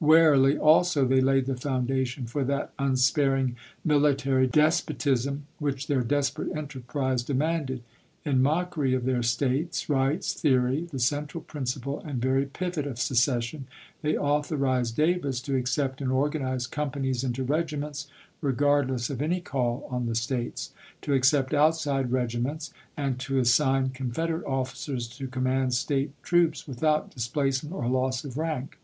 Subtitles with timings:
[0.00, 3.54] Warily also T°p.^5L* they laid the foundation for that unsparing
[3.86, 7.80] mili tary despotism which their desperate enterprise demanded.
[8.24, 13.68] In mockery of their States Eights theory, the central principle and very pivot of secession,
[14.02, 18.08] they authorized Davis to accept and organize "companies" into regiments,
[18.40, 20.72] regardless of any caU on the States;
[21.02, 22.42] to accept" outside" regi 264 AEKAHAM
[22.98, 23.20] LINCOLN Chap.
[23.20, 23.30] XIV.
[23.30, 27.88] ments; and to assign Confederate officers to corn statutes mand State troops without displacement or
[27.88, 28.78] loss of at Large, ^,^ ^Govern '^^ rank.